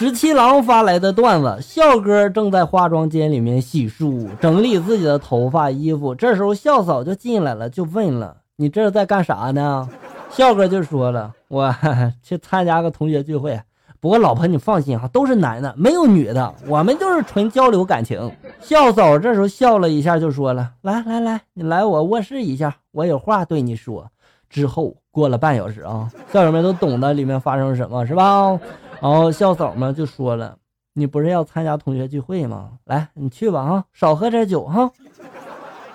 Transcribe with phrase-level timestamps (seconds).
[0.00, 6.14] 十七郎发来的段子：笑哥正在化妆间里面洗漱，整理自己的头发、衣服。
[6.14, 9.86] 这时候笑嫂就进来了，就问了：“你这是在干啥呢？”
[10.32, 11.76] 笑哥就说了：“我
[12.22, 13.60] 去参加个同学聚会。
[14.00, 24.08] 不过老婆你放心哈，都是男的，没有女的，我们就是纯交流感情。”笑嫂这时候笑了一下，就说了：“来来来，你来我卧室一下，我有话对你说。”
[24.48, 28.58] 之后过了半小时啊，校友们都懂得里面发生什么是吧？
[29.00, 30.56] 然后校嫂们就说了
[30.92, 32.72] ：“你不是要参加同学聚会吗？
[32.84, 34.90] 来，你去吧啊，少喝点酒哈。”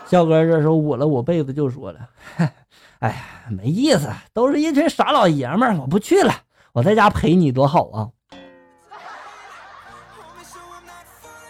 [0.08, 2.00] 笑哥这时候捂了捂被子就说了
[3.00, 3.16] ：“哎呀，
[3.50, 6.34] 没意思，都是一群傻老爷们儿，我不去了，
[6.74, 8.10] 我在家陪你多好啊。”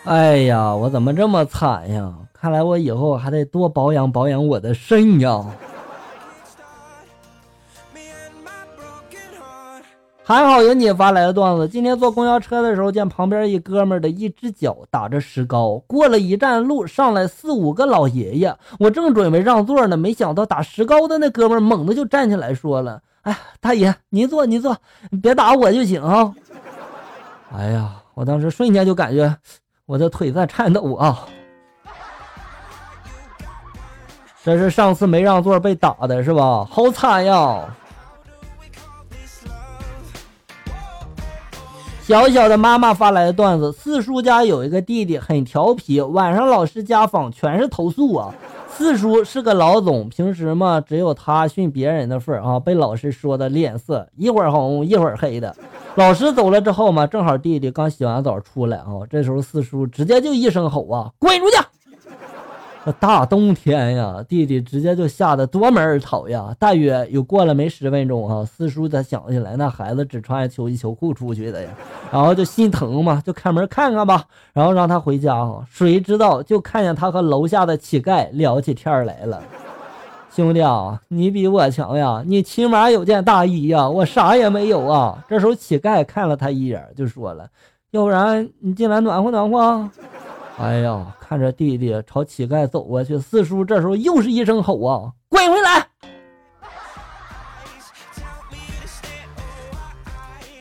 [0.06, 2.14] 哎呀，我怎么这么惨呀？
[2.34, 5.44] 看来我以后还得多保养保养我的肾呀。
[10.28, 11.68] 还好有你发来的段子。
[11.68, 18.52] 今天坐公交车的时候，见旁边一哥们的一只脚打着石膏，过了一站路，上来四五个老爷爷。
[18.80, 24.76] 我正准备让座呢，没想到打石膏的那哥们猛地就站起来说了：“哎，大爷，您坐，您坐，
[25.22, 26.34] 别打我就行啊。”
[27.56, 29.32] 哎呀，我当时瞬间就感觉
[29.86, 31.20] 我的腿在颤抖啊！
[34.44, 36.66] 这是上次没让座被打的是吧？
[36.68, 37.64] 好惨呀！
[42.08, 48.32] 小小的妈妈发来的段子：四叔家有一个弟弟很调皮，晚上老师家访全是投诉啊。
[48.70, 55.56] 四叔是个老总，平时嘛只有他训别人的份儿啊，被老师说的脸色一会儿红一会儿黑的。
[55.96, 61.58] 老师走了之后嘛，正好弟弟刚洗完澡出来啊，这时候四叔直接就一声吼啊，滚出去！
[62.94, 66.56] 大冬天呀，弟弟直接就吓得夺门而逃呀！
[66.60, 71.70] 大约有过了没十分钟啊，四叔才想起来，那孩子只穿秋衣秋裤出去的呀，
[72.12, 75.66] 然后就心疼嘛，就开门看看吧，然后让他回家啊。
[75.70, 79.42] 谁知道就看见他和楼下的乞丐聊起天来了。
[80.32, 85.24] 兄弟啊，你比我强呀，你起码有件大衣呀，我啥也没有啊。
[85.28, 87.50] 这时候乞丐看了他一眼，就说了
[87.92, 89.90] ：“要不然你进来暖和暖和。”
[90.58, 95.86] 哎呀，看着弟弟朝乞丐走过去，四叔这时候又是一声吼啊，滚回来！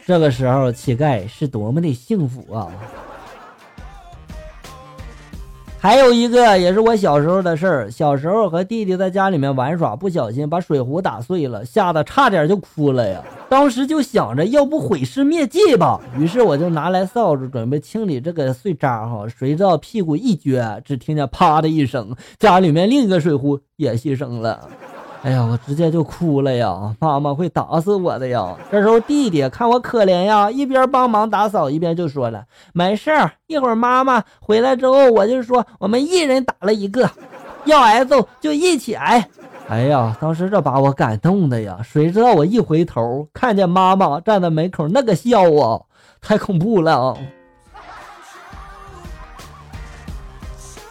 [0.04, 2.68] 这个时候乞丐是多么的幸福啊！
[5.78, 13.22] 还有一个也是我小时候的事儿，小时候和弟弟在家里面玩耍，不小心把水壶打碎了，吓得差点就哭了呀。
[13.48, 24.68] 当时就想着要不毁尸灭迹吧，于是我就拿来扫帚准备清理这个碎渣哈，谁知道屁股一撅，只听见啪的一声，家里面另一个水壶也牺牲了。
[25.22, 26.94] 哎呀，我直接就哭了呀！
[27.00, 28.54] 妈妈会打死我的呀！
[28.70, 32.44] 这时候弟弟看我可怜呀，一边帮忙打扫，一边就说了
[32.74, 37.08] ：“没事儿，一会儿妈妈回来之后，我就说我们一人打了一个，
[37.64, 39.26] 要挨揍就一起挨。”
[39.68, 41.80] 哎呀，当时这把我感动的呀！
[41.82, 45.80] 谁知道我一回头，看见妈妈站在门口那个笑啊，
[46.20, 47.16] 太恐怖了！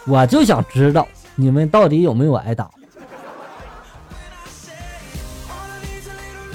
[0.06, 2.68] 我就想知道你们到底有没有挨打。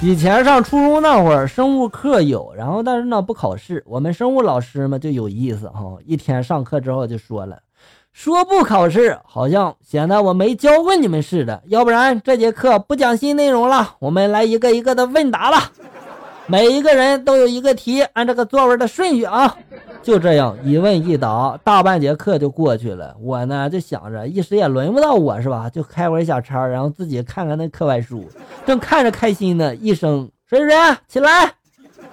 [0.02, 3.82] 以前上初中那会儿，生物课有，然后但是呢不考试。
[3.86, 7.58] 我们生物老师嘛就有意思哈，一天上课之后就说了，
[8.12, 11.62] 说不考试，好像显得我没教过你们似的。
[11.66, 15.56] 要不然这节课不讲新内容了，我们来一个一个的问答了。
[16.46, 19.56] 每一个人都有一个题，按这个作文的顺序啊。
[20.02, 23.14] 就这样一问一答，大半节课就过去了。
[23.20, 25.70] 我呢就想着，一时也轮不到我是吧？
[25.70, 28.28] 就开会小差，然后自己看看那课外书。
[28.66, 30.76] 正看着开心呢，一声谁谁
[31.06, 31.52] 起来！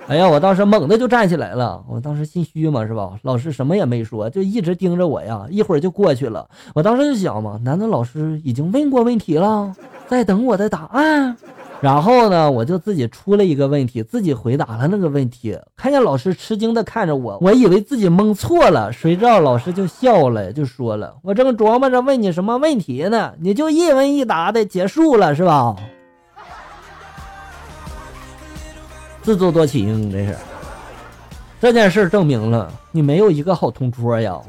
[0.08, 1.84] 哎呀，我当时猛地就站起来了。
[1.86, 3.12] 我当时心虚嘛是吧？
[3.24, 5.46] 老师什么也没说，就一直盯着我呀。
[5.50, 6.48] 一会儿就过去了。
[6.74, 9.76] 我当时就想嘛，难道老师已经问过问题了，
[10.08, 11.36] 在等我的答案？
[11.82, 15.60] 然后呢，我就自己出了一个问题，自己回答了那个问题。
[15.76, 25.76] 看见老师吃惊的看着我，我以为自己蒙错了，谁知道老师就笑了，就说了：“我正琢磨着问你什么问题呢，你就一问一答的结束了，是吧？”
[29.28, 30.34] 自作多情，这是。
[31.60, 34.40] 这件事证明了你没有一个好同桌呀。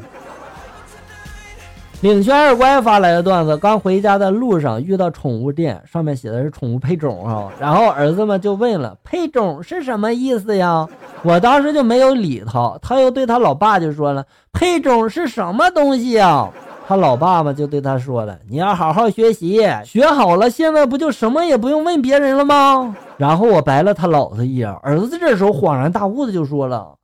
[2.01, 7.51] 领轩二乖发来的段子：刚回家的路上遇到宠物店，上面写的是宠物配种啊。
[7.59, 10.87] 然后儿子们就问了：“配种是什么意思呀？”
[11.25, 16.49] 我当时就没有理他，他又对他老爸就说了：“配种是什么东西呀？”
[16.87, 26.95] 他老爸嘛就对他说了：“你要好好学习，学好了，现在不就什么也不用问别人了吗？”然后我白了他老子一眼，儿子这时候恍然大悟的就说了：“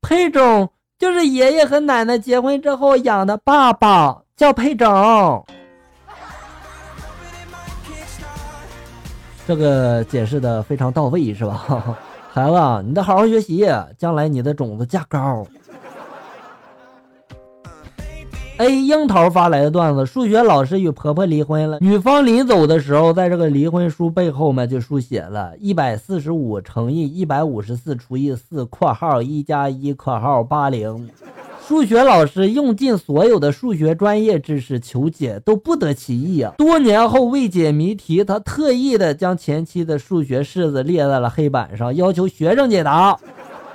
[0.00, 5.44] 佩种就是爷爷和奶奶结婚之后养的爸爸，叫佩种。
[9.44, 11.96] 这个解释的非常到位，是吧？
[12.32, 13.66] 孩子，你得好好学习，
[13.98, 15.44] 将来你的种子价高。
[18.58, 31.10] A 樱桃发来的段子：数学老师与婆婆离婚了，女方临走的时候，在这个离婚书背后面，就书写了一百四十五乘以一百五十四除以四（括号一加一括号八零）。
[31.68, 36.54] 数学老师用尽所有的数学专业知识求解，都不得其意啊！
[36.56, 43.18] 多年后未解谜题，他特意的将前期的数学式子列在了黑板上，要求学生解答。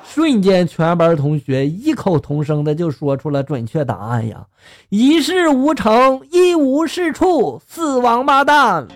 [0.04, 4.46] 瞬间，全班同学异口同声的就说出了准确答案呀！
[4.90, 8.88] 一事无成，一无是处，死王八蛋！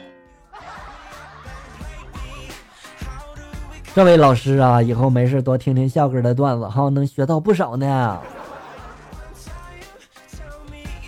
[3.94, 8.20] 这位老师啊，以后没事多听听笑哥的段子哈，能学到不少呢。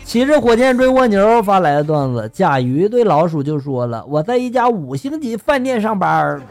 [0.06, 6.42] 骑着火箭追蜗牛发来的段子，甲鱼对老鼠就说了：“我在一家五星级饭店上班。”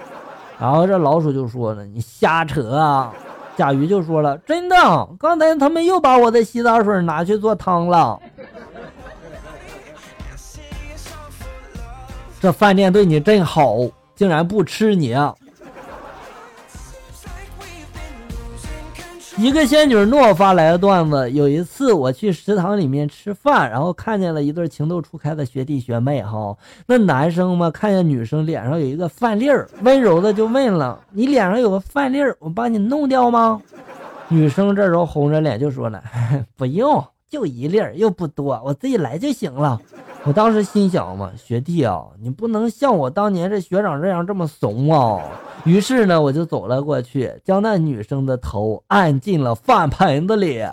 [0.60, 3.14] 然后这老鼠就说了：“你瞎扯啊！”
[3.56, 4.76] 甲鱼就说了：“真的，
[5.18, 8.20] 刚才他们又把我的洗澡水拿去做汤了。
[12.40, 13.76] 这饭店对你真好，
[14.14, 15.16] 竟然不吃你。”
[19.38, 26.22] 一个仙女诺发来的段子：有一次我去食堂里面吃饭，然后看见了一对情窦初开的学弟学妹。
[26.22, 26.56] 哈，
[26.86, 33.60] 那男生嘛，看见女生脸上有一个饭粒儿，温柔的就问了：“你脸上有个饭粒儿，我帮你弄掉吗？”
[34.28, 36.02] 女生这时候红着脸就说了
[36.56, 39.78] ：“不用，就一粒儿，又不多，我自己来就行了。”
[40.26, 45.22] 我当时心想嘛，学弟啊，你不能像我当年这学长这样这么怂啊！
[45.64, 50.66] 于是呢，我就走了过去，将那女生的头按进了饭盆子里，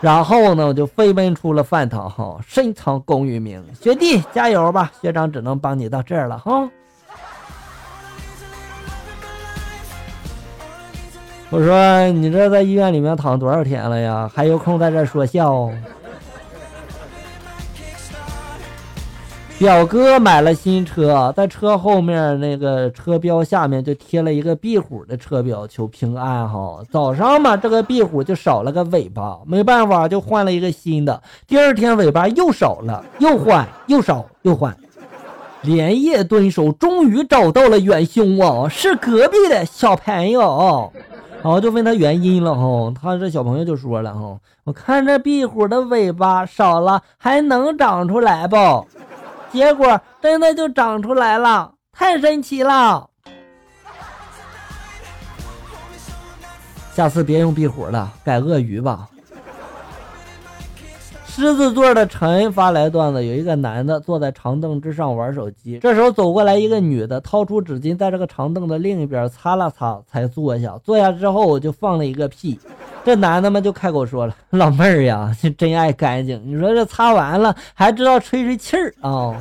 [0.00, 3.64] 然后呢，我就飞奔出了饭堂，哈，深藏功与名。
[3.80, 6.68] 学弟加油吧，学长只能帮你到这儿了，哈。
[11.50, 14.28] 我说你这在医院里面躺多少天了呀？
[14.34, 15.70] 还有空在这说笑？
[19.64, 26.82] 表哥买了新车，在车后面那个车标下面就贴了一个壁虎的车标，求平安哈。
[26.90, 31.22] 早上嘛，这个壁虎就少了个尾巴，没办法就换了一个新的。
[31.46, 34.76] 第二天尾巴又少了，又换又少又换，
[35.62, 40.92] 连夜蹲守，终于找到了元凶啊，是隔壁的小朋友。
[41.42, 48.56] 然后就问他原因了哈，他这小朋友就说了哈，我看这壁虎的尾巴少了，还能长出来不？
[49.54, 53.08] 结果真的就长出来了，太神奇了！
[56.92, 59.08] 下次别用壁虎了，改鳄鱼吧。
[61.36, 70.78] 狮子座的陈发来段子：有一个男的坐在长凳之上玩手机，这时候走过来一个女的，掏出纸巾在这个长凳的另一边擦了擦，才坐下。
[70.84, 72.56] 坐下之后就放了一个屁，
[73.04, 76.40] 这男的嘛就开口说了：“老妹儿呀，真爱干净。
[76.46, 79.34] 你说这擦完了还知道吹吹气儿啊？”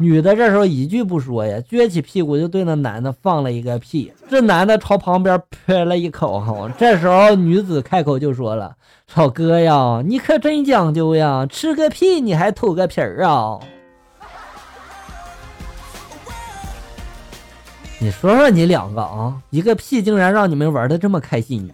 [0.00, 4.10] 女的这时候一句不说呀，撅起屁股就对那男的放了一个屁。
[4.30, 8.74] 这男的朝旁边喷了一口，这时候女子开口就说了
[9.14, 13.60] ：“老哥呀，你可真讲究呀，吃个屁你还吐个皮儿啊？
[17.98, 21.70] 你说说你两个啊，一个屁竟然让你们玩的这么开心。”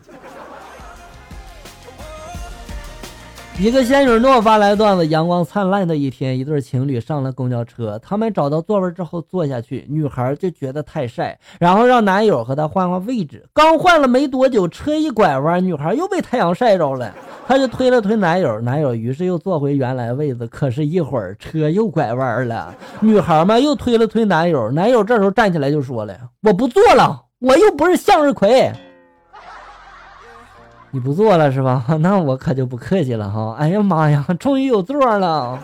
[3.59, 13.47] 一个仙女诺发来段子：阳光灿烂的一天，一对情侣上了公交车，他们找到座位之后坐下去，女孩就觉得太晒，然后让男友和她换换位置。
[13.55, 17.11] 刚换了没多久，车一拐弯，女孩又被太阳晒着了，
[17.49, 20.47] 她就推了推男友，男友于是又坐回原来位子。
[20.49, 28.71] 可是，一会儿车又拐弯了，女孩嘛又推了推男友，男友这时候站起来就说了：“我不坐了，我又不是向日葵。”
[30.91, 31.85] 你不做了是吧？
[32.01, 33.55] 那我可就不客气了哈。
[33.59, 35.59] 哎呀妈呀，终于有座了！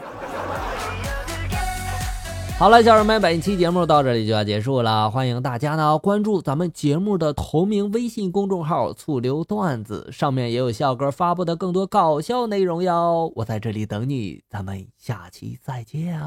[2.59, 5.11] 好了，小人们，本期节目到这里就要结束了。
[5.11, 13.33] 欢迎大家呢关注咱们节目的同名微信公众号“醋溜段子”，上面也有笑哥发布的更多搞笑内容哟。
[13.35, 16.21] 我在这里等你，咱们下期再见。